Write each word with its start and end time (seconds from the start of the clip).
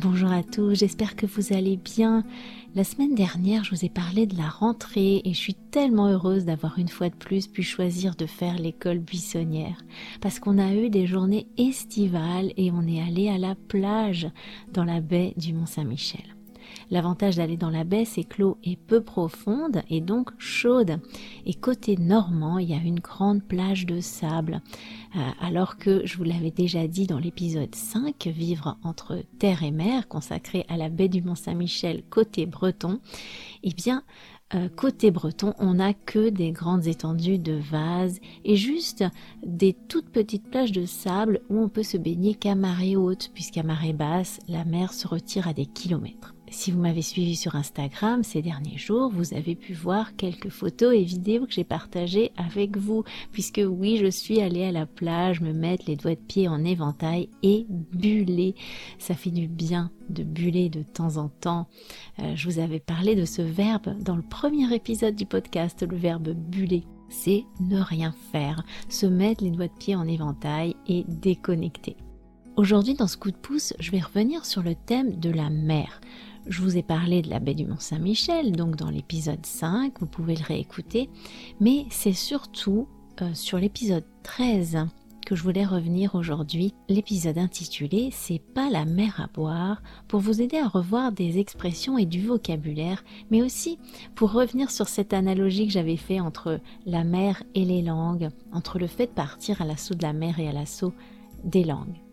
Bonjour 0.00 0.30
à 0.30 0.44
tous, 0.44 0.76
j'espère 0.76 1.16
que 1.16 1.26
vous 1.26 1.52
allez 1.52 1.76
bien. 1.76 2.22
La 2.76 2.84
semaine 2.84 3.16
dernière, 3.16 3.64
je 3.64 3.74
vous 3.74 3.84
ai 3.84 3.88
parlé 3.88 4.28
de 4.28 4.36
la 4.36 4.48
rentrée 4.48 5.22
et 5.24 5.34
je 5.34 5.38
suis 5.38 5.54
tellement 5.54 6.06
heureuse 6.06 6.44
d'avoir 6.44 6.78
une 6.78 6.88
fois 6.88 7.08
de 7.08 7.16
plus 7.16 7.48
pu 7.48 7.64
choisir 7.64 8.14
de 8.14 8.26
faire 8.26 8.60
l'école 8.60 9.00
buissonnière 9.00 9.82
parce 10.20 10.38
qu'on 10.38 10.58
a 10.58 10.72
eu 10.72 10.88
des 10.88 11.08
journées 11.08 11.48
estivales 11.56 12.52
et 12.56 12.70
on 12.70 12.86
est 12.86 13.02
allé 13.02 13.28
à 13.28 13.38
la 13.38 13.56
plage 13.56 14.28
dans 14.72 14.84
la 14.84 15.00
baie 15.00 15.34
du 15.36 15.52
Mont-Saint-Michel. 15.52 16.37
L'avantage 16.90 17.36
d'aller 17.36 17.56
dans 17.56 17.70
la 17.70 17.84
baie, 17.84 18.04
c'est 18.04 18.24
que 18.24 18.42
l'eau 18.42 18.58
est 18.64 18.76
peu 18.76 19.02
profonde 19.02 19.82
et 19.90 20.00
donc 20.00 20.30
chaude. 20.38 21.00
Et 21.44 21.54
côté 21.54 21.96
normand, 21.96 22.58
il 22.58 22.70
y 22.70 22.74
a 22.74 22.78
une 22.78 23.00
grande 23.00 23.42
plage 23.42 23.86
de 23.86 24.00
sable. 24.00 24.62
Euh, 25.16 25.20
alors 25.40 25.76
que, 25.76 26.02
je 26.06 26.16
vous 26.16 26.24
l'avais 26.24 26.50
déjà 26.50 26.86
dit 26.86 27.06
dans 27.06 27.18
l'épisode 27.18 27.74
5, 27.74 28.26
vivre 28.28 28.78
entre 28.82 29.22
terre 29.38 29.62
et 29.62 29.70
mer, 29.70 30.08
consacré 30.08 30.64
à 30.68 30.76
la 30.76 30.88
baie 30.88 31.08
du 31.08 31.22
Mont-Saint-Michel 31.22 32.02
côté 32.08 32.46
breton, 32.46 33.00
eh 33.62 33.72
bien, 33.72 34.02
euh, 34.54 34.70
côté 34.74 35.10
breton, 35.10 35.52
on 35.58 35.74
n'a 35.74 35.92
que 35.92 36.30
des 36.30 36.52
grandes 36.52 36.86
étendues 36.86 37.38
de 37.38 37.52
vases 37.52 38.18
et 38.44 38.56
juste 38.56 39.04
des 39.44 39.74
toutes 39.74 40.08
petites 40.08 40.50
plages 40.50 40.72
de 40.72 40.86
sable 40.86 41.42
où 41.50 41.58
on 41.58 41.68
peut 41.68 41.82
se 41.82 41.98
baigner 41.98 42.34
qu'à 42.34 42.54
marée 42.54 42.96
haute, 42.96 43.30
puisqu'à 43.34 43.62
marée 43.62 43.92
basse, 43.92 44.40
la 44.48 44.64
mer 44.64 44.94
se 44.94 45.06
retire 45.06 45.48
à 45.48 45.52
des 45.52 45.66
kilomètres. 45.66 46.34
Si 46.50 46.70
vous 46.70 46.80
m'avez 46.80 47.02
suivi 47.02 47.36
sur 47.36 47.56
Instagram 47.56 48.22
ces 48.22 48.42
derniers 48.42 48.78
jours, 48.78 49.10
vous 49.10 49.34
avez 49.34 49.54
pu 49.54 49.74
voir 49.74 50.16
quelques 50.16 50.48
photos 50.48 50.94
et 50.94 51.02
vidéos 51.02 51.46
que 51.46 51.52
j'ai 51.52 51.64
partagées 51.64 52.32
avec 52.36 52.76
vous, 52.76 53.04
puisque 53.32 53.60
oui, 53.64 53.98
je 53.98 54.10
suis 54.10 54.40
allée 54.40 54.64
à 54.64 54.72
la 54.72 54.86
plage 54.86 55.40
me 55.40 55.52
mettre 55.52 55.84
les 55.86 55.96
doigts 55.96 56.14
de 56.14 56.20
pied 56.20 56.48
en 56.48 56.64
éventail 56.64 57.28
et 57.42 57.66
buller. 57.68 58.54
Ça 58.98 59.14
fait 59.14 59.30
du 59.30 59.48
bien 59.48 59.90
de 60.08 60.22
buller 60.22 60.68
de 60.68 60.82
temps 60.82 61.16
en 61.18 61.28
temps. 61.28 61.68
Euh, 62.20 62.34
je 62.34 62.48
vous 62.48 62.58
avais 62.58 62.80
parlé 62.80 63.14
de 63.14 63.24
ce 63.24 63.42
verbe 63.42 63.96
dans 64.02 64.16
le 64.16 64.22
premier 64.22 64.74
épisode 64.74 65.14
du 65.14 65.26
podcast, 65.26 65.86
le 65.88 65.96
verbe 65.96 66.30
buller 66.30 66.84
c'est 67.10 67.46
ne 67.60 67.80
rien 67.80 68.14
faire, 68.32 68.62
se 68.90 69.06
mettre 69.06 69.42
les 69.42 69.50
doigts 69.50 69.68
de 69.68 69.78
pied 69.78 69.96
en 69.96 70.06
éventail 70.06 70.76
et 70.86 71.04
déconnecter. 71.08 71.96
Aujourd'hui, 72.56 72.94
dans 72.94 73.06
ce 73.06 73.16
coup 73.16 73.30
de 73.30 73.36
pouce, 73.36 73.72
je 73.78 73.92
vais 73.92 74.00
revenir 74.00 74.44
sur 74.44 74.62
le 74.62 74.74
thème 74.74 75.14
de 75.20 75.30
la 75.30 75.48
mer. 75.48 76.00
Je 76.48 76.62
vous 76.62 76.78
ai 76.78 76.82
parlé 76.82 77.20
de 77.20 77.28
la 77.28 77.40
baie 77.40 77.52
du 77.52 77.66
Mont-Saint-Michel, 77.66 78.52
donc 78.52 78.74
dans 78.74 78.88
l'épisode 78.88 79.44
5, 79.44 80.00
vous 80.00 80.06
pouvez 80.06 80.34
le 80.34 80.44
réécouter, 80.44 81.10
mais 81.60 81.84
c'est 81.90 82.14
surtout 82.14 82.88
euh, 83.20 83.34
sur 83.34 83.58
l'épisode 83.58 84.04
13 84.22 84.86
que 85.26 85.36
je 85.36 85.42
voulais 85.42 85.66
revenir 85.66 86.14
aujourd'hui. 86.14 86.72
L'épisode 86.88 87.36
intitulé 87.36 88.08
C'est 88.12 88.38
pas 88.38 88.70
la 88.70 88.86
mer 88.86 89.20
à 89.20 89.26
boire 89.26 89.82
pour 90.08 90.20
vous 90.20 90.40
aider 90.40 90.56
à 90.56 90.68
revoir 90.68 91.12
des 91.12 91.38
expressions 91.38 91.98
et 91.98 92.06
du 92.06 92.26
vocabulaire, 92.26 93.04
mais 93.30 93.42
aussi 93.42 93.78
pour 94.14 94.32
revenir 94.32 94.70
sur 94.70 94.88
cette 94.88 95.12
analogie 95.12 95.66
que 95.66 95.72
j'avais 95.74 95.98
fait 95.98 96.18
entre 96.18 96.60
la 96.86 97.04
mer 97.04 97.42
et 97.54 97.66
les 97.66 97.82
langues, 97.82 98.30
entre 98.54 98.78
le 98.78 98.86
fait 98.86 99.06
de 99.06 99.12
partir 99.12 99.60
à 99.60 99.66
l'assaut 99.66 99.94
de 99.94 100.02
la 100.02 100.14
mer 100.14 100.40
et 100.40 100.48
à 100.48 100.52
l'assaut 100.52 100.94
des 101.44 101.64
langues. 101.64 102.07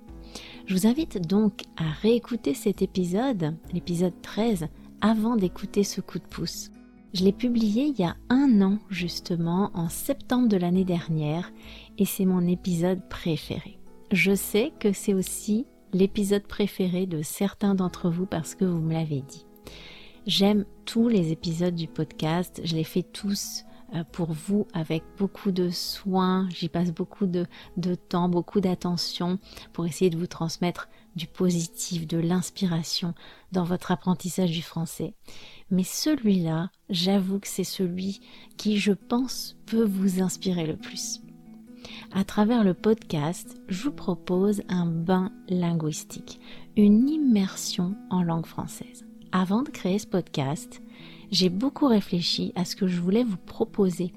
Je 0.66 0.74
vous 0.74 0.88
invite 0.88 1.28
donc 1.28 1.62
à 1.78 1.92
réécouter 2.02 2.56
cet 2.56 2.82
épisode, 2.82 3.56
l'épisode 3.72 4.20
13, 4.24 4.68
avant 5.00 5.36
d'écouter 5.36 5.84
ce 5.84 6.02
coup 6.02 6.18
de 6.18 6.24
pouce. 6.24 6.72
Je 7.14 7.24
l'ai 7.24 7.32
publié 7.32 7.84
il 7.84 8.00
y 8.00 8.04
a 8.04 8.16
un 8.30 8.62
an 8.64 8.80
justement, 8.90 9.70
en 9.76 9.90
septembre 9.90 10.48
de 10.48 10.58
l'année 10.58 10.84
dernière, 10.84 11.52
et 12.00 12.06
c'est 12.06 12.26
mon 12.26 12.48
épisode 12.48 13.08
préféré. 13.10 13.78
Je 14.12 14.34
sais 14.34 14.72
que 14.80 14.92
c'est 14.92 15.14
aussi 15.14 15.68
l'épisode 15.94 16.48
préféré 16.48 17.06
de 17.06 17.22
certains 17.22 17.76
d'entre 17.76 18.10
vous 18.10 18.26
parce 18.26 18.56
que 18.56 18.66
vous 18.66 18.82
me 18.82 18.94
l'avez 18.94 19.22
dit. 19.22 19.46
J'aime 20.26 20.66
tous 20.86 21.08
les 21.10 21.32
épisodes 21.32 21.76
du 21.76 21.88
podcast, 21.88 22.62
je 22.64 22.76
les 22.76 22.84
fais 22.84 23.04
tous 23.04 23.66
pour 24.12 24.32
vous 24.32 24.68
avec 24.74 25.04
beaucoup 25.18 25.52
de 25.52 25.70
soin. 25.70 26.48
J'y 26.50 26.70
passe 26.70 26.92
beaucoup 26.92 27.26
de, 27.26 27.46
temps, 28.10 28.30
beaucoup 28.30 28.62
d'attention 28.62 29.40
pour 29.74 29.86
essayer 29.86 30.10
de 30.10 30.18
vous 30.18 30.28
transmettre 30.28 30.90
du 31.16 31.28
positif, 31.28 32.08
de 32.08 32.18
l'inspiration 32.18 33.14
dans 33.52 33.64
votre 33.64 33.92
apprentissage 33.92 34.52
du 34.52 34.62
français. 34.62 35.14
Mais 35.72 35.84
celui-là, 35.84 36.70
j'avoue 36.90 37.40
que 37.40 37.48
c'est 37.48 37.64
celui 37.64 38.22
qui, 38.58 38.78
je 38.78 38.92
pense, 38.92 39.56
peut 39.66 39.86
vous 39.86 40.22
inspirer 40.22 40.66
le 40.66 40.76
plus. 40.76 41.22
À 42.14 42.24
travers 42.24 42.64
le 42.64 42.74
podcast, 42.74 43.58
je 43.68 43.84
vous 43.84 43.92
propose 43.92 44.62
un 44.70 44.86
bain 44.86 45.32
linguistique, 45.48 46.40
une 46.76 47.10
immersion 47.10 47.96
en 48.10 48.24
langue 48.24 48.46
française. 48.46 49.06
Avant 49.32 49.64
de 49.64 49.70
créer 49.70 50.00
ce 50.00 50.08
podcast, 50.08 50.82
j'ai 51.32 51.50
beaucoup 51.50 51.88
réfléchi 51.88 52.52
à 52.56 52.66
ce 52.66 52.76
que 52.76 52.88
je 52.88 53.02
voulais 53.02 53.24
vous 53.24 53.38
proposer. 53.38 54.14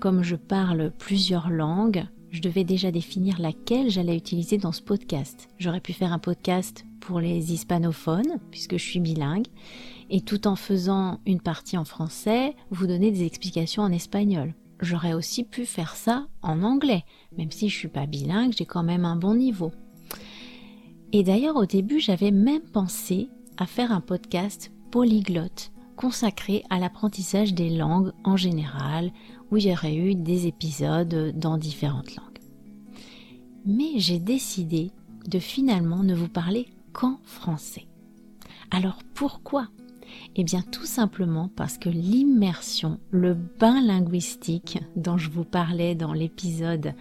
Comme 0.00 0.22
je 0.22 0.36
parle 0.36 0.92
plusieurs 0.98 1.50
langues, 1.50 2.04
je 2.30 2.40
devais 2.40 2.64
déjà 2.64 2.90
définir 2.90 3.40
laquelle 3.40 3.90
j'allais 3.90 4.16
utiliser 4.16 4.58
dans 4.58 4.72
ce 4.72 4.82
podcast. 4.82 5.48
J'aurais 5.58 5.80
pu 5.80 5.92
faire 5.92 6.12
un 6.12 6.18
podcast 6.18 6.84
pour 7.00 7.20
les 7.20 7.52
hispanophones, 7.52 8.38
puisque 8.50 8.78
je 8.78 8.84
suis 8.84 9.00
bilingue, 9.00 9.48
et 10.08 10.20
tout 10.20 10.46
en 10.46 10.56
faisant 10.56 11.20
une 11.26 11.40
partie 11.40 11.76
en 11.76 11.84
français, 11.84 12.54
vous 12.70 12.86
donner 12.86 13.10
des 13.10 13.24
explications 13.24 13.82
en 13.82 13.92
espagnol. 13.92 14.54
J'aurais 14.80 15.12
aussi 15.12 15.44
pu 15.44 15.66
faire 15.66 15.94
ça 15.94 16.26
en 16.42 16.62
anglais, 16.62 17.04
même 17.36 17.50
si 17.50 17.68
je 17.68 17.76
suis 17.76 17.88
pas 17.88 18.06
bilingue, 18.06 18.52
j'ai 18.56 18.66
quand 18.66 18.82
même 18.82 19.04
un 19.04 19.16
bon 19.16 19.34
niveau. 19.34 19.72
Et 21.12 21.22
d'ailleurs, 21.22 21.56
au 21.56 21.66
début, 21.66 22.00
j'avais 22.00 22.30
même 22.30 22.62
pensé 22.62 23.28
à 23.58 23.66
faire 23.66 23.92
un 23.92 24.00
podcast 24.00 24.72
polyglotte, 24.90 25.71
consacré 26.02 26.64
à 26.68 26.80
l'apprentissage 26.80 27.54
des 27.54 27.70
langues 27.70 28.10
en 28.24 28.36
général, 28.36 29.12
où 29.52 29.56
il 29.56 29.66
y 29.68 29.72
aurait 29.72 29.94
eu 29.94 30.16
des 30.16 30.48
épisodes 30.48 31.32
dans 31.36 31.56
différentes 31.56 32.16
langues. 32.16 32.40
Mais 33.66 33.98
j'ai 33.98 34.18
décidé 34.18 34.90
de 35.28 35.38
finalement 35.38 36.02
ne 36.02 36.16
vous 36.16 36.26
parler 36.26 36.66
qu'en 36.92 37.20
français. 37.22 37.86
Alors 38.72 38.98
pourquoi? 39.14 39.68
Eh 40.34 40.42
bien 40.42 40.62
tout 40.62 40.86
simplement 40.86 41.48
parce 41.54 41.78
que 41.78 41.88
l'immersion, 41.88 42.98
le 43.12 43.34
bain 43.34 43.80
linguistique 43.80 44.80
dont 44.96 45.18
je 45.18 45.30
vous 45.30 45.44
parlais 45.44 45.94
dans 45.94 46.14
l'épisode 46.14 46.94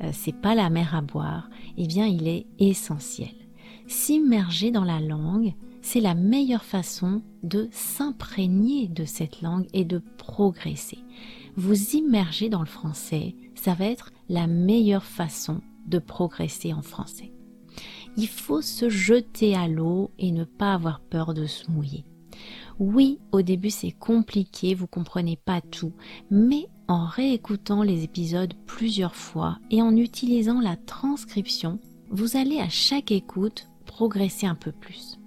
euh, 0.00 0.10
C'est 0.12 0.40
pas 0.40 0.54
la 0.54 0.70
mer 0.70 0.94
à 0.94 1.00
boire, 1.00 1.50
eh 1.76 1.88
bien 1.88 2.06
il 2.06 2.28
est 2.28 2.46
essentiel. 2.60 3.34
S'immerger 3.88 4.70
dans 4.70 4.84
la 4.84 5.00
langue, 5.00 5.54
c'est 5.84 6.00
la 6.00 6.14
meilleure 6.14 6.64
façon 6.64 7.20
de 7.42 7.68
s'imprégner 7.70 8.88
de 8.88 9.04
cette 9.04 9.42
langue 9.42 9.66
et 9.74 9.84
de 9.84 10.02
progresser. 10.16 10.98
Vous 11.56 11.90
immerger 11.90 12.48
dans 12.48 12.60
le 12.60 12.66
français, 12.66 13.36
ça 13.54 13.74
va 13.74 13.84
être 13.84 14.10
la 14.30 14.46
meilleure 14.46 15.04
façon 15.04 15.60
de 15.86 15.98
progresser 15.98 16.72
en 16.72 16.80
français. 16.80 17.32
Il 18.16 18.28
faut 18.28 18.62
se 18.62 18.88
jeter 18.88 19.54
à 19.54 19.68
l'eau 19.68 20.10
et 20.18 20.32
ne 20.32 20.44
pas 20.44 20.72
avoir 20.72 21.00
peur 21.00 21.34
de 21.34 21.44
se 21.44 21.70
mouiller. 21.70 22.06
Oui, 22.78 23.18
au 23.30 23.42
début 23.42 23.70
c'est 23.70 23.92
compliqué, 23.92 24.74
vous 24.74 24.86
comprenez 24.86 25.36
pas 25.36 25.60
tout, 25.60 25.92
mais 26.30 26.66
en 26.88 27.04
réécoutant 27.04 27.82
les 27.82 28.04
épisodes 28.04 28.54
plusieurs 28.64 29.14
fois 29.14 29.58
et 29.70 29.82
en 29.82 29.94
utilisant 29.94 30.60
la 30.60 30.76
transcription, 30.76 31.78
vous 32.10 32.38
allez 32.38 32.58
à 32.58 32.70
chaque 32.70 33.12
écoute 33.12 33.68
progresser 33.84 34.46
un 34.46 34.54
peu 34.54 34.72
plus. 34.72 35.18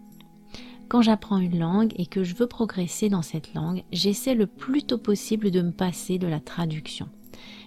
Quand 0.90 1.02
j'apprends 1.02 1.40
une 1.40 1.60
langue 1.60 1.94
et 1.98 2.06
que 2.06 2.24
je 2.24 2.34
veux 2.34 2.48
progresser 2.48 3.10
dans 3.10 3.22
cette 3.22 3.54
langue, 3.54 3.84
j'essaie 3.92 4.36
le 4.36 4.48
plus 4.48 4.84
tôt 4.84 4.98
possible 4.98 5.52
de 5.52 5.62
me 5.62 5.72
passer 5.72 6.18
de 6.18 6.28
la 6.28 6.40
traduction. 6.40 7.10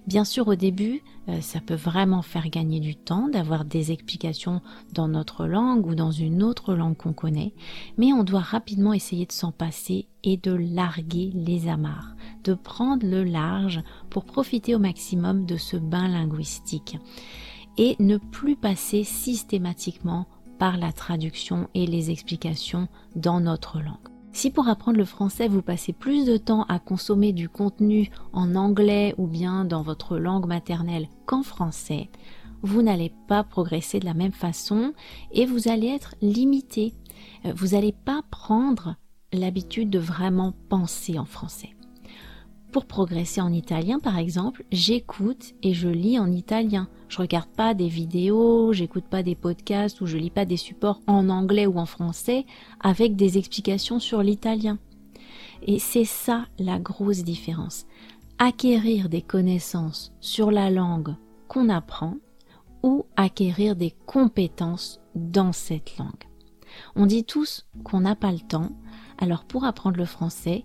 Bien 0.07 0.25
sûr, 0.25 0.49
au 0.49 0.55
début, 0.55 1.03
euh, 1.29 1.43
ça 1.43 1.61
peut 1.61 1.75
vraiment 1.75 2.23
faire 2.23 2.49
gagner 2.49 2.81
du 2.81 2.97
temps 2.97 3.29
d'avoir 3.29 3.67
des 3.67 3.93
explications 3.93 4.63
dans 4.95 5.07
notre 5.07 5.47
langue 5.47 5.87
ou 5.87 5.95
dans 5.95 6.11
une 6.11 6.43
autre 6.43 6.75
langue 6.75 6.97
qu'on 6.97 7.13
connaît, 7.13 7.53
mais 7.99 8.15
on 8.15 8.25
doit 8.25 8.41
rapidement 8.41 8.95
essayer 8.95 9.27
de 9.27 9.33
s'en 9.33 9.53
passer 9.53 10.09
et 10.25 10.39
de 10.39 10.53
larguer 10.53 11.31
les 11.35 11.69
amarres, 11.69 12.17
de 12.45 12.55
prendre 12.55 13.07
le 13.07 13.23
large 13.23 13.83
pour 14.09 14.25
profiter 14.25 14.75
au 14.75 14.79
maximum 14.79 15.45
de 15.45 15.59
ce 15.59 15.77
bain 15.77 16.09
linguistique 16.09 16.97
et 17.77 17.97
ne 17.99 18.17
plus 18.17 18.57
passer 18.57 19.05
systématiquement 19.05 20.27
par 20.61 20.77
la 20.77 20.93
traduction 20.93 21.69
et 21.75 21.87
les 21.87 22.11
explications 22.11 22.87
dans 23.17 23.41
notre 23.41 23.81
langue. 23.81 23.97
Si 24.33 24.51
pour 24.51 24.69
apprendre 24.69 24.99
le 24.99 25.07
français 25.07 25.49
vous 25.49 25.63
passez 25.63 25.95
plus 25.95 26.27
de 26.27 26.37
temps 26.37 26.65
à 26.69 26.79
consommer 26.79 27.33
du 27.33 27.49
contenu 27.49 28.11
en 28.35 28.55
anglais 28.55 29.15
ou 29.17 29.27
bien 29.27 29.65
dans 29.65 29.83
votre 29.83 30.19
langue 30.19 30.47
maternelle 30.47 31.09
qu'en 31.25 31.43
français, 31.43 32.11
vous 32.63 32.83
n'allez 32.83 33.11
pas 33.27 33.43
progresser 33.43 34.01
de 34.01 34.05
la 34.05 34.13
même 34.13 34.33
façon 34.33 34.93
et 35.33 35.47
vous 35.47 35.69
allez 35.69 35.89
être 35.89 36.15
limité. 36.21 36.93
Euh, 37.47 37.55
vous 37.57 37.69
n'allez 37.69 37.93
pas 37.93 38.21
prendre 38.31 38.97
l'habitude 39.33 39.89
de 39.89 39.99
vraiment 39.99 40.53
penser 40.69 41.19
en 41.19 41.25
français. 41.25 41.71
Pour 42.73 42.87
progresser 42.87 43.41
en 43.41 43.53
italien, 43.53 43.99
par 43.99 44.17
exemple, 44.17 44.65
j'écoute 44.71 45.55
et 45.63 45.75
je 45.75 45.89
lis 45.89 46.21
en 46.21 46.31
italien. 46.31 46.89
Je 47.09 47.19
regarde 47.19 47.49
pas 47.49 47.75
des 47.75 47.89
vidéos, 47.89 48.73
j'écoute 48.73 49.07
pas 49.11 49.25
des 49.25 49.35
podcasts 49.35 50.01
ou 50.01 50.07
je 50.07 50.17
lis 50.17 50.31
pas 50.31 50.45
des 50.45 50.57
supports 50.57 51.01
en 51.09 51.31
anglais 51.31 51.67
ou 51.67 51.79
en 51.79 51.87
français 51.87 52.47
avec 52.79 53.17
des 53.17 53.39
explications 53.39 53.99
sur 53.99 54.23
l'italien. 54.23 54.79
Et 55.67 55.81
c'est 55.81 56.05
ça 56.05 56.47
la 56.61 56.79
grosse 56.79 57.25
différence. 57.25 57.87
Acquérir 58.39 59.09
des 59.09 59.23
connaissances 59.23 60.13
sur 60.21 60.53
la 60.53 60.71
langue 60.71 61.17
qu'on 61.49 61.69
apprend 61.71 62.15
ou 62.85 63.05
acquérir 63.17 63.75
des 63.75 63.93
compétences 64.07 65.01
dans 65.17 65.53
cette 65.53 65.99
langue. 65.99 66.29
On 66.95 67.07
dit 67.07 67.25
tous 67.25 67.67
qu'on 67.83 68.01
n'a 68.01 68.15
pas 68.15 68.31
le 68.31 68.39
temps, 68.39 68.71
alors 69.19 69.45
pour 69.45 69.65
apprendre 69.65 69.97
le 69.97 70.05
français, 70.05 70.65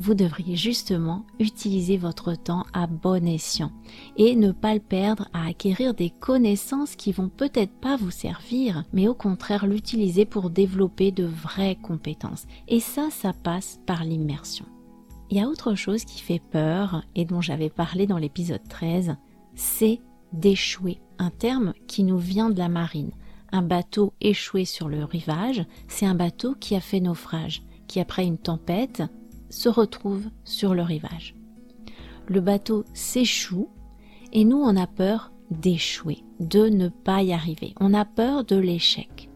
vous 0.00 0.14
devriez 0.14 0.56
justement 0.56 1.26
utiliser 1.38 1.98
votre 1.98 2.34
temps 2.34 2.64
à 2.72 2.86
bon 2.86 3.28
escient 3.28 3.70
et 4.16 4.34
ne 4.34 4.50
pas 4.50 4.72
le 4.72 4.80
perdre 4.80 5.28
à 5.34 5.46
acquérir 5.46 5.92
des 5.92 6.08
connaissances 6.08 6.96
qui 6.96 7.12
vont 7.12 7.28
peut-être 7.28 7.74
pas 7.80 7.96
vous 7.96 8.10
servir, 8.10 8.82
mais 8.94 9.08
au 9.08 9.14
contraire 9.14 9.66
l'utiliser 9.66 10.24
pour 10.24 10.48
développer 10.48 11.12
de 11.12 11.24
vraies 11.24 11.76
compétences. 11.76 12.46
Et 12.66 12.80
ça, 12.80 13.10
ça 13.10 13.34
passe 13.34 13.78
par 13.84 14.02
l'immersion. 14.04 14.64
Il 15.28 15.36
y 15.36 15.40
a 15.40 15.48
autre 15.48 15.74
chose 15.74 16.04
qui 16.04 16.20
fait 16.20 16.42
peur 16.50 17.04
et 17.14 17.26
dont 17.26 17.42
j'avais 17.42 17.70
parlé 17.70 18.06
dans 18.06 18.18
l'épisode 18.18 18.66
13, 18.68 19.16
c'est 19.54 20.00
d'échouer, 20.32 20.98
un 21.18 21.30
terme 21.30 21.74
qui 21.86 22.04
nous 22.04 22.18
vient 22.18 22.48
de 22.48 22.58
la 22.58 22.68
marine. 22.70 23.12
Un 23.52 23.62
bateau 23.62 24.14
échoué 24.20 24.64
sur 24.64 24.88
le 24.88 25.04
rivage, 25.04 25.64
c'est 25.88 26.06
un 26.06 26.14
bateau 26.14 26.54
qui 26.58 26.74
a 26.74 26.80
fait 26.80 27.00
naufrage, 27.00 27.62
qui 27.86 28.00
après 28.00 28.24
une 28.24 28.38
tempête 28.38 29.02
se 29.50 29.68
retrouve 29.68 30.30
sur 30.44 30.74
le 30.74 30.82
rivage. 30.82 31.34
Le 32.26 32.40
bateau 32.40 32.84
s'échoue 32.94 33.68
et 34.32 34.44
nous 34.44 34.58
on 34.58 34.76
a 34.76 34.86
peur 34.86 35.32
d'échouer, 35.50 36.24
de 36.38 36.68
ne 36.68 36.88
pas 36.88 37.22
y 37.22 37.32
arriver. 37.32 37.74
On 37.80 37.92
a 37.92 38.04
peur 38.04 38.44
de 38.44 38.56
l'échec. 38.56 39.28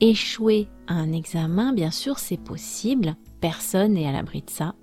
Échouer 0.00 0.68
à 0.88 0.94
un 0.94 1.12
examen, 1.12 1.72
bien 1.72 1.92
sûr, 1.92 2.18
c'est 2.18 2.40
possible, 2.40 3.14
personne 3.40 3.92
n'est 3.92 4.08
à 4.08 4.12
l'abri 4.12 4.42
de 4.42 4.50
ça. 4.50 4.74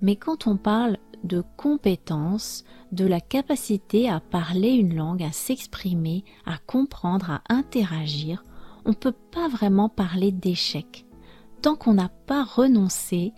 Mais 0.00 0.14
quand 0.14 0.46
on 0.46 0.56
parle 0.56 0.98
de 1.24 1.42
compétences, 1.56 2.64
de 2.92 3.04
la 3.04 3.20
capacité 3.20 4.08
à 4.08 4.20
parler 4.20 4.70
une 4.70 4.94
langue, 4.94 5.22
à 5.22 5.32
s'exprimer, 5.32 6.24
à 6.46 6.58
comprendre, 6.58 7.30
à 7.30 7.42
interagir, 7.48 8.44
on 8.84 8.90
ne 8.90 8.94
peut 8.94 9.14
pas 9.32 9.48
vraiment 9.48 9.88
parler 9.88 10.30
d'échec. 10.30 11.06
Tant 11.62 11.74
qu'on 11.74 11.94
n'a 11.94 12.10
pas 12.10 12.44
renoncé 12.44 13.32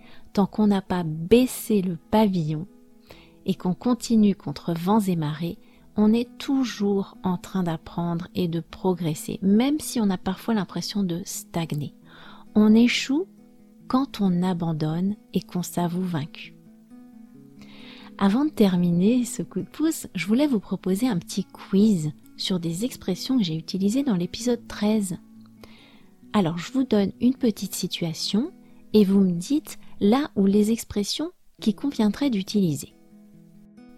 qu'on 0.45 0.67
n'a 0.67 0.81
pas 0.81 1.03
baissé 1.03 1.81
le 1.81 1.97
pavillon 2.11 2.67
et 3.45 3.55
qu'on 3.55 3.73
continue 3.73 4.35
contre 4.35 4.73
vents 4.73 4.99
et 4.99 5.15
marées, 5.15 5.57
on 5.95 6.13
est 6.13 6.37
toujours 6.37 7.17
en 7.23 7.37
train 7.37 7.63
d'apprendre 7.63 8.27
et 8.35 8.47
de 8.47 8.59
progresser, 8.59 9.39
même 9.41 9.79
si 9.79 9.99
on 9.99 10.09
a 10.09 10.17
parfois 10.17 10.53
l'impression 10.53 11.03
de 11.03 11.21
stagner. 11.25 11.95
On 12.53 12.75
échoue 12.75 13.25
quand 13.87 14.21
on 14.21 14.43
abandonne 14.43 15.15
et 15.33 15.41
qu'on 15.41 15.63
s'avoue 15.63 16.03
vaincu. 16.03 16.53
Avant 18.19 18.45
de 18.45 18.49
terminer 18.49 19.25
ce 19.25 19.43
coup 19.43 19.61
de 19.61 19.69
pouce, 19.69 20.07
je 20.13 20.27
voulais 20.27 20.47
vous 20.47 20.59
proposer 20.59 21.07
un 21.07 21.17
petit 21.17 21.45
quiz 21.45 22.11
sur 22.35 22.59
des 22.59 22.83
expressions 22.85 23.37
que 23.37 23.43
j'ai 23.43 23.55
utilisées 23.55 24.03
dans 24.03 24.15
l'épisode 24.15 24.67
13. 24.67 25.17
Alors 26.33 26.57
je 26.57 26.71
vous 26.71 26.83
donne 26.83 27.11
une 27.21 27.35
petite 27.35 27.73
situation 27.73 28.51
et 28.93 29.03
vous 29.03 29.19
me 29.19 29.31
dites 29.31 29.77
là 29.99 30.29
où 30.35 30.45
les 30.45 30.71
expressions 30.71 31.31
qui 31.61 31.73
conviendraient 31.73 32.29
d'utiliser. 32.29 32.93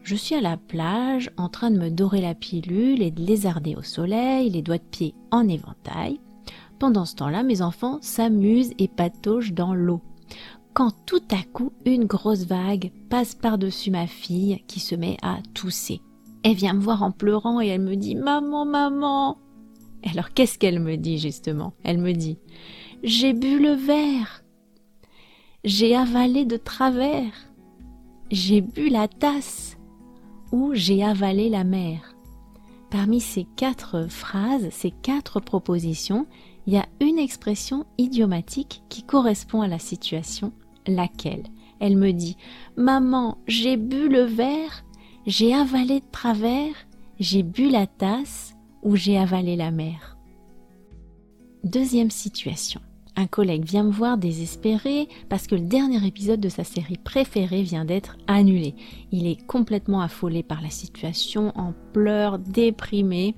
Je 0.03 0.15
suis 0.15 0.35
à 0.35 0.41
la 0.41 0.57
plage 0.57 1.29
en 1.37 1.49
train 1.49 1.71
de 1.71 1.77
me 1.77 1.89
dorer 1.89 2.21
la 2.21 2.33
pilule 2.33 3.01
et 3.01 3.11
de 3.11 3.21
lézarder 3.21 3.75
au 3.75 3.83
soleil, 3.83 4.49
les 4.49 4.61
doigts 4.61 4.77
de 4.77 4.83
pied 4.83 5.13
en 5.31 5.47
éventail. 5.47 6.19
Pendant 6.79 7.05
ce 7.05 7.15
temps-là, 7.15 7.43
mes 7.43 7.61
enfants 7.61 7.99
s'amusent 8.01 8.73
et 8.79 8.87
pataugent 8.87 9.53
dans 9.53 9.73
l'eau. 9.75 10.01
Quand 10.73 10.93
tout 11.05 11.21
à 11.31 11.43
coup, 11.51 11.73
une 11.85 12.05
grosse 12.05 12.45
vague 12.45 12.91
passe 13.09 13.35
par-dessus 13.35 13.91
ma 13.91 14.07
fille 14.07 14.63
qui 14.67 14.79
se 14.79 14.95
met 14.95 15.17
à 15.21 15.39
tousser. 15.53 16.01
Elle 16.43 16.55
vient 16.55 16.73
me 16.73 16.81
voir 16.81 17.03
en 17.03 17.11
pleurant 17.11 17.59
et 17.59 17.67
elle 17.67 17.81
me 17.81 17.95
dit 17.95 18.15
Maman, 18.15 18.65
maman 18.65 19.37
Alors 20.09 20.33
qu'est-ce 20.33 20.57
qu'elle 20.57 20.79
me 20.79 20.95
dit 20.95 21.19
justement? 21.19 21.73
Elle 21.83 21.97
me 21.97 22.13
dit 22.13 22.37
J'ai 23.03 23.33
bu 23.33 23.59
le 23.59 23.73
verre 23.73 24.43
j'ai 25.63 25.95
avalé 25.95 26.45
de 26.45 26.57
travers, 26.57 27.33
j'ai 28.31 28.61
bu 28.61 28.89
la 28.89 29.07
tasse 29.07 29.77
ou 30.51 30.71
j'ai 30.73 31.03
avalé 31.03 31.49
la 31.49 31.63
mer. 31.63 32.15
Parmi 32.89 33.19
ces 33.19 33.45
quatre 33.55 34.07
phrases, 34.09 34.69
ces 34.71 34.91
quatre 34.91 35.39
propositions, 35.39 36.25
il 36.65 36.73
y 36.73 36.77
a 36.77 36.87
une 37.01 37.19
expression 37.19 37.85
idiomatique 37.97 38.83
qui 38.89 39.03
correspond 39.03 39.61
à 39.61 39.67
la 39.67 39.79
situation, 39.79 40.53
laquelle? 40.87 41.43
Elle 41.79 41.97
me 41.97 42.11
dit 42.11 42.35
Maman, 42.77 43.37
j'ai 43.47 43.77
bu 43.77 44.09
le 44.09 44.23
verre, 44.23 44.83
j'ai 45.27 45.53
avalé 45.53 45.99
de 45.99 46.11
travers, 46.11 46.73
j'ai 47.19 47.43
bu 47.43 47.69
la 47.69 47.85
tasse 47.85 48.55
ou 48.81 48.95
j'ai 48.95 49.17
avalé 49.17 49.55
la 49.55 49.71
mer. 49.71 50.17
Deuxième 51.63 52.11
situation. 52.11 52.81
Un 53.15 53.27
collègue 53.27 53.65
vient 53.65 53.83
me 53.83 53.91
voir 53.91 54.17
désespéré 54.17 55.09
parce 55.27 55.47
que 55.47 55.55
le 55.55 55.61
dernier 55.61 56.05
épisode 56.05 56.39
de 56.39 56.49
sa 56.49 56.63
série 56.63 56.97
préférée 56.97 57.63
vient 57.63 57.85
d'être 57.85 58.17
annulé. 58.27 58.75
Il 59.11 59.27
est 59.27 59.45
complètement 59.45 60.01
affolé 60.01 60.43
par 60.43 60.61
la 60.61 60.69
situation, 60.69 61.51
en 61.55 61.73
pleurs, 61.93 62.39
déprimé. 62.39 63.35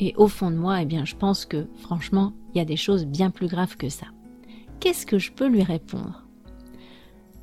Et 0.00 0.14
au 0.16 0.28
fond 0.28 0.50
de 0.50 0.56
moi, 0.56 0.82
eh 0.82 0.86
bien, 0.86 1.04
je 1.04 1.16
pense 1.16 1.46
que 1.46 1.66
franchement, 1.78 2.32
il 2.54 2.58
y 2.58 2.60
a 2.60 2.64
des 2.64 2.76
choses 2.76 3.06
bien 3.06 3.30
plus 3.30 3.48
graves 3.48 3.76
que 3.76 3.88
ça. 3.88 4.06
Qu'est-ce 4.78 5.06
que 5.06 5.18
je 5.18 5.32
peux 5.32 5.48
lui 5.48 5.64
répondre? 5.64 6.24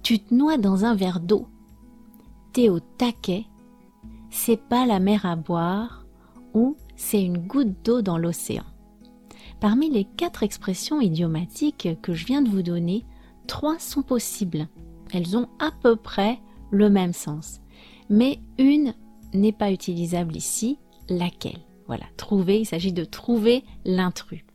Tu 0.04 0.20
te 0.20 0.34
noies 0.34 0.58
dans 0.58 0.86
un 0.86 0.96
verre 0.96 1.20
d'eau. 1.20 1.48
T'es 2.54 2.70
au 2.70 2.80
taquet. 2.80 3.46
C'est 4.30 4.62
pas 4.62 4.86
la 4.86 5.00
mer 5.00 5.26
à 5.26 5.36
boire 5.36 6.06
ou 6.54 6.78
c'est 6.96 7.22
une 7.22 7.40
goutte 7.40 7.84
d'eau 7.84 8.02
dans 8.02 8.18
l'océan. 8.18 8.64
Parmi 9.66 9.90
les 9.90 10.04
quatre 10.04 10.44
expressions 10.44 11.02
idiomatiques 11.02 11.90
que 12.04 12.14
je 12.14 12.28
viens 12.28 12.44
de 12.44 12.50
vous 12.50 12.62
donner, 12.62 13.04
trois 13.48 13.80
sont 13.80 14.04
possibles. 14.04 14.68
Elles 15.12 15.36
ont 15.36 15.48
à 15.58 15.72
peu 15.82 15.96
près 15.96 16.38
le 16.70 16.88
même 16.92 17.14
sens. 17.14 17.62
Mais 18.08 18.38
une 18.60 18.94
n'est 19.34 19.52
pas 19.52 19.72
utilisable 19.72 20.36
ici, 20.36 20.78
laquelle? 21.10 21.58
Voilà, 21.88 22.06
trouver, 22.16 22.60
il 22.60 22.68
s'agit 22.68 22.94
de 22.94 23.06
trouver 23.06 23.64
l'intrus. 23.86 24.46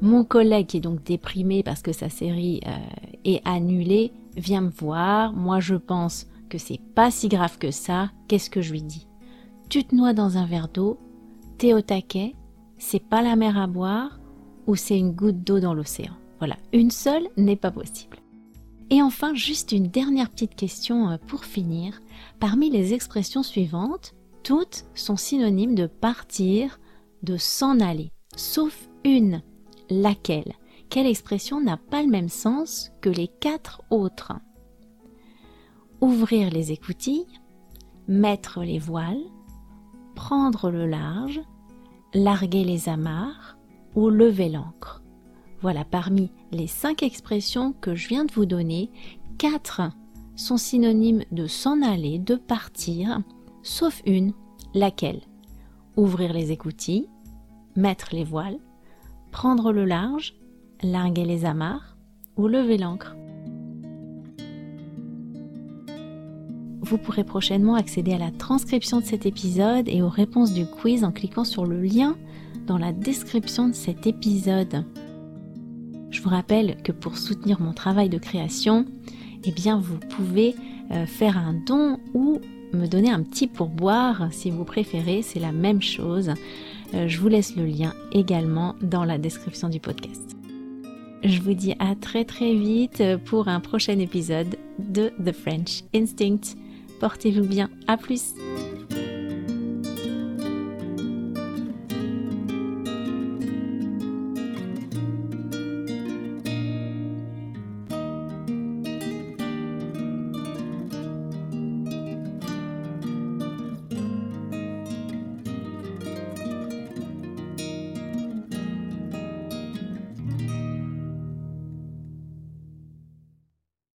Mon 0.00 0.24
collègue 0.24 0.68
qui 0.68 0.78
est 0.78 0.80
donc 0.80 1.02
déprimé 1.02 1.62
parce 1.62 1.82
que 1.82 1.92
sa 1.92 2.08
série 2.08 2.62
euh, 2.66 2.78
est 3.26 3.46
annulée 3.46 4.14
vient 4.38 4.62
me 4.62 4.70
voir. 4.70 5.34
Moi 5.34 5.60
je 5.60 5.74
pense 5.74 6.26
que 6.48 6.56
c'est 6.56 6.80
pas 6.94 7.10
si 7.10 7.28
grave 7.28 7.58
que 7.58 7.70
ça. 7.70 8.10
Qu'est-ce 8.26 8.48
que 8.48 8.62
je 8.62 8.72
lui 8.72 8.82
dis? 8.82 9.06
Tu 9.68 9.84
te 9.84 9.94
noies 9.94 10.14
dans 10.14 10.38
un 10.38 10.46
verre 10.46 10.68
d'eau, 10.68 10.98
t'es 11.58 11.74
au 11.74 11.82
taquet, 11.82 12.34
c'est 12.78 13.02
pas 13.02 13.22
la 13.22 13.36
mer 13.36 13.58
à 13.58 13.66
boire 13.66 14.20
ou 14.66 14.76
c'est 14.76 14.98
une 14.98 15.12
goutte 15.12 15.42
d'eau 15.42 15.60
dans 15.60 15.74
l'océan. 15.74 16.14
Voilà, 16.38 16.56
une 16.72 16.90
seule 16.90 17.28
n'est 17.36 17.56
pas 17.56 17.70
possible. 17.70 18.18
Et 18.90 19.02
enfin, 19.02 19.34
juste 19.34 19.72
une 19.72 19.88
dernière 19.88 20.30
petite 20.30 20.54
question 20.54 21.10
euh, 21.10 21.16
pour 21.26 21.44
finir. 21.44 22.00
Parmi 22.40 22.70
les 22.70 22.94
expressions 22.94 23.42
suivantes, 23.42 24.14
toutes 24.42 24.86
sont 24.94 25.16
synonymes 25.16 25.74
de 25.74 25.86
partir, 25.86 26.80
de 27.22 27.36
s'en 27.36 27.80
aller, 27.80 28.12
sauf 28.36 28.88
une. 29.04 29.42
Laquelle? 29.90 30.54
Quelle 30.90 31.06
expression 31.06 31.60
n'a 31.60 31.76
pas 31.76 32.02
le 32.02 32.08
même 32.08 32.30
sens 32.30 32.90
que 33.02 33.10
les 33.10 33.28
quatre 33.28 33.82
autres? 33.90 34.32
Ouvrir 36.00 36.50
les 36.50 36.72
écoutilles, 36.72 37.26
mettre 38.06 38.62
les 38.62 38.78
voiles, 38.78 39.22
prendre 40.14 40.70
le 40.70 40.86
large, 40.86 41.42
larguer 42.14 42.64
les 42.64 42.88
amarres 42.88 43.58
ou 43.94 44.08
lever 44.08 44.48
l'ancre. 44.48 45.02
Voilà, 45.60 45.84
parmi 45.84 46.30
les 46.52 46.66
cinq 46.66 47.02
expressions 47.02 47.72
que 47.72 47.94
je 47.94 48.08
viens 48.08 48.24
de 48.24 48.32
vous 48.32 48.46
donner, 48.46 48.90
quatre 49.38 49.82
sont 50.36 50.56
synonymes 50.56 51.24
de 51.32 51.46
s'en 51.46 51.82
aller, 51.82 52.18
de 52.18 52.36
partir, 52.36 53.20
sauf 53.62 54.02
une, 54.06 54.32
laquelle? 54.74 55.22
Ouvrir 55.96 56.32
les 56.32 56.52
écoutilles, 56.52 57.08
mettre 57.74 58.10
les 58.12 58.24
voiles, 58.24 58.58
prendre 59.32 59.72
le 59.72 59.84
large, 59.84 60.34
larguer 60.82 61.24
les 61.24 61.44
amarres 61.44 61.96
ou 62.36 62.46
lever 62.46 62.78
l'ancre. 62.78 63.16
Vous 66.88 66.96
pourrez 66.96 67.24
prochainement 67.24 67.74
accéder 67.74 68.14
à 68.14 68.18
la 68.18 68.30
transcription 68.30 69.00
de 69.00 69.04
cet 69.04 69.26
épisode 69.26 69.90
et 69.90 70.00
aux 70.00 70.08
réponses 70.08 70.54
du 70.54 70.64
quiz 70.64 71.04
en 71.04 71.12
cliquant 71.12 71.44
sur 71.44 71.66
le 71.66 71.82
lien 71.82 72.16
dans 72.66 72.78
la 72.78 72.92
description 72.92 73.68
de 73.68 73.74
cet 73.74 74.06
épisode. 74.06 74.86
Je 76.10 76.22
vous 76.22 76.30
rappelle 76.30 76.78
que 76.82 76.92
pour 76.92 77.18
soutenir 77.18 77.60
mon 77.60 77.74
travail 77.74 78.08
de 78.08 78.16
création, 78.16 78.86
eh 79.44 79.52
bien 79.52 79.78
vous 79.78 79.98
pouvez 79.98 80.54
euh, 80.90 81.04
faire 81.04 81.36
un 81.36 81.52
don 81.66 81.98
ou 82.14 82.40
me 82.72 82.86
donner 82.86 83.10
un 83.10 83.22
petit 83.22 83.48
pourboire 83.48 84.28
si 84.30 84.50
vous 84.50 84.64
préférez, 84.64 85.20
c'est 85.20 85.40
la 85.40 85.52
même 85.52 85.82
chose. 85.82 86.32
Euh, 86.94 87.06
je 87.06 87.20
vous 87.20 87.28
laisse 87.28 87.54
le 87.54 87.66
lien 87.66 87.92
également 88.12 88.76
dans 88.80 89.04
la 89.04 89.18
description 89.18 89.68
du 89.68 89.78
podcast. 89.78 90.38
Je 91.22 91.42
vous 91.42 91.52
dis 91.52 91.74
à 91.80 91.94
très 91.94 92.24
très 92.24 92.54
vite 92.54 93.02
pour 93.26 93.48
un 93.48 93.60
prochain 93.60 93.98
épisode 93.98 94.56
de 94.78 95.12
The 95.22 95.32
French 95.32 95.82
Instinct. 95.94 96.56
Portez-vous 97.00 97.44
bien, 97.46 97.70
à 97.86 97.96
plus 97.96 98.34